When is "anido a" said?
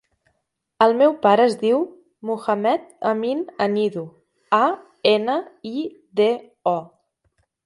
3.67-4.63